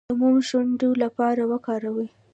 [0.09, 2.09] د موم د شونډو لپاره وکاروئ